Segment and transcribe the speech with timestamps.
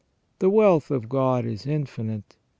[0.39, 2.35] The wealth of God is infinite.